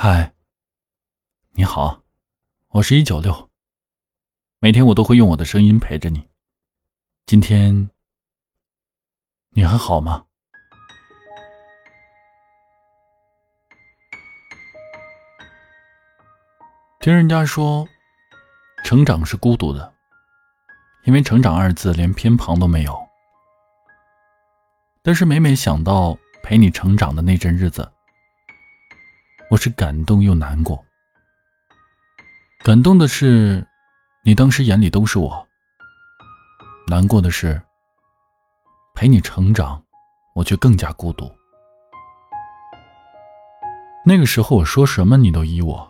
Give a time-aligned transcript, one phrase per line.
[0.00, 0.32] 嗨，
[1.54, 2.04] 你好，
[2.68, 3.50] 我是一九六。
[4.60, 6.28] 每天我都会用我的声音陪着你。
[7.26, 7.90] 今天
[9.48, 10.24] 你还好吗？
[17.00, 17.84] 听人家说，
[18.84, 19.92] 成长是孤独的，
[21.06, 22.96] 因为“成长”二字连偏旁都没有。
[25.02, 27.90] 但是每每想到陪你成长的那阵日子，
[29.50, 30.84] 我是感动又难过。
[32.62, 33.66] 感动的是，
[34.22, 35.30] 你当时眼里都是我；
[36.86, 37.60] 难过的是，
[38.94, 39.82] 陪你成长，
[40.34, 41.30] 我却更加孤独。
[44.04, 45.88] 那个时候我说什么你都依我，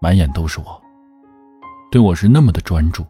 [0.00, 0.82] 满眼都是我，
[1.92, 3.06] 对我是那么的专注。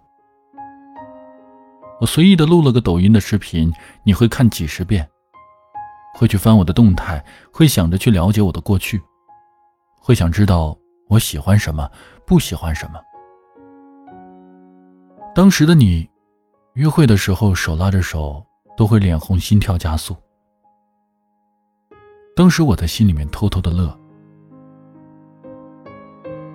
[2.01, 3.73] 我随意的录了个抖音的视频，
[4.03, 5.09] 你会看几十遍。
[6.16, 8.98] 会去翻我的动态，会想着去了解我的过去，
[10.01, 10.75] 会想知道
[11.09, 11.87] 我喜欢什么，
[12.25, 12.98] 不喜欢什么。
[15.34, 16.09] 当时的你，
[16.72, 18.42] 约会的时候手拉着手
[18.78, 20.17] 都会脸红心跳加速。
[22.34, 23.94] 当时我在心里面偷偷的乐。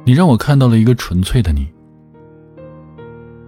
[0.04, 1.72] 你让我看到了一个纯粹的你。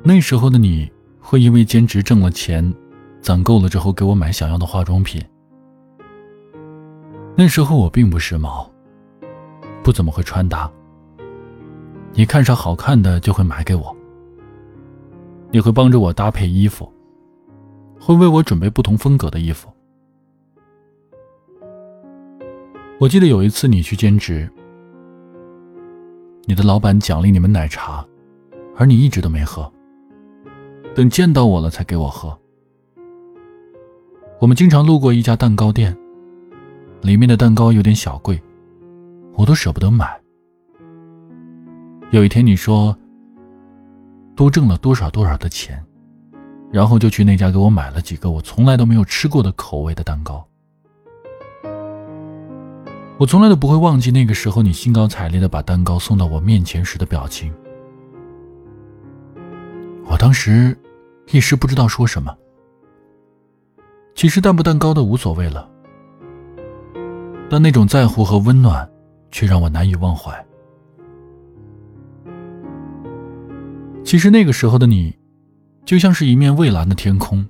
[0.03, 2.71] 那时候的你会因为兼职挣了钱，
[3.19, 5.19] 攒够了之后给我买想要的化妆品。
[7.35, 8.69] 那时候我并不时髦，
[9.83, 10.71] 不怎么会穿搭。
[12.13, 13.95] 你看上好看的就会买给我，
[15.49, 16.87] 你会帮着我搭配衣服，
[17.99, 19.67] 会为我准备不同风格的衣服。
[22.99, 24.47] 我记得有一次你去兼职，
[26.45, 28.05] 你的老板奖励你们奶茶，
[28.77, 29.69] 而你一直都没喝，
[30.93, 32.37] 等见到我了才给我喝。
[34.39, 35.97] 我们经常路过一家蛋糕店。
[37.03, 38.41] 里面的蛋糕有点小贵，
[39.33, 40.17] 我都舍不得买。
[42.11, 42.97] 有一天你说，
[44.37, 45.83] 多挣了多少多少的钱，
[46.71, 50.47] 然后就去那家给我买了几个我从来都没有吃过的口味的蛋糕。
[53.17, 57.53] 我从来都不会忘记那个时候你兴高采烈的把蛋糕送到我面前时的表情。
[60.05, 60.77] 我当时
[61.33, 62.33] 一时不知道说什么。
[64.15, 65.69] 其实蛋不蛋糕的无所谓了。
[67.49, 68.89] 但那种在乎和温暖，
[69.29, 70.33] 却让我难以忘怀。
[74.03, 75.15] 其实那个时候的你，
[75.85, 77.47] 就像是一面蔚蓝的天空，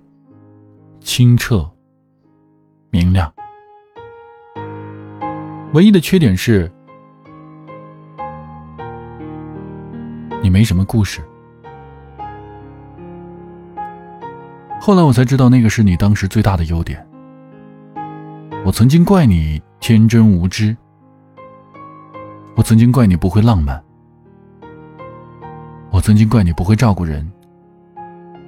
[0.99, 1.69] 清澈、
[2.89, 3.33] 明亮。
[5.73, 6.69] 唯一的缺点是，
[10.41, 11.21] 你没什么故事。
[14.81, 17.07] 后来我才知道，那个是你当时最大的优点。
[18.65, 19.61] 我曾经怪你。
[19.83, 20.73] 天真无知，
[22.55, 23.83] 我曾经怪你不会浪漫，
[25.91, 27.29] 我曾经怪你不会照顾人，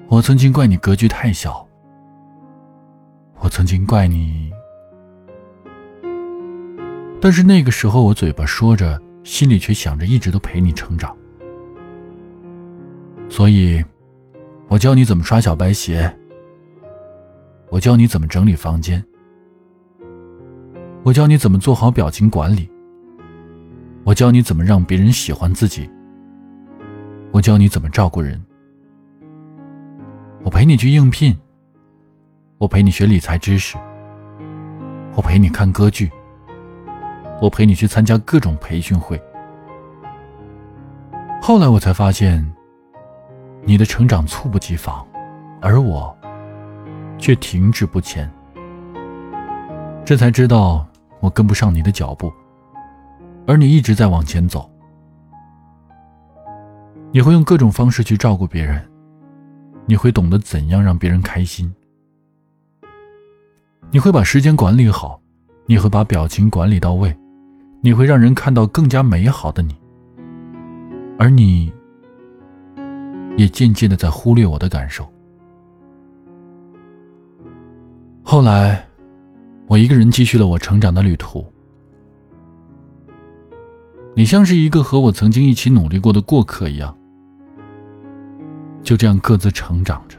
[0.07, 1.68] 我曾经怪你格局太小，
[3.40, 4.50] 我曾经怪你。
[7.19, 11.13] 但是那个时候，我嘴巴说着，心里却想着一直都陪你成长。
[13.28, 13.84] 所以，
[14.69, 16.17] 我教你怎么刷小白鞋，
[17.67, 19.06] 我教你怎么整理房间。
[21.06, 22.68] 我教你怎么做好表情管理。
[24.04, 25.88] 我教你怎么让别人喜欢自己。
[27.32, 28.44] 我教你怎么照顾人。
[30.42, 31.38] 我陪你去应聘。
[32.58, 33.78] 我陪你学理财知识。
[35.16, 36.12] 我陪你看歌剧。
[37.40, 39.22] 我陪你去参加各种培训会。
[41.40, 42.44] 后来我才发现，
[43.64, 45.06] 你的成长猝不及防，
[45.62, 46.18] 而我
[47.20, 48.28] 却停滞不前。
[50.04, 50.84] 这才知道。
[51.25, 52.31] 我跟不上你的脚步，
[53.47, 54.69] 而你一直在往前走。
[57.12, 58.80] 你会用各种方式去照顾别人，
[59.88, 61.74] 你会懂得怎样让别人开心，
[63.90, 65.19] 你会把时间管理好，
[65.66, 67.18] 你会把表情管理到位，
[67.81, 69.76] 你会让人看到更加美好的你。
[71.17, 71.73] 而你，
[73.35, 75.11] 也渐渐的在忽略我的感受。
[78.22, 78.85] 后来。
[79.67, 81.46] 我一个人继续了我成长的旅途，
[84.16, 86.96] 你像是一个和我曾经一起努力过的过客一样，
[88.84, 90.17] 就这样各自成长着。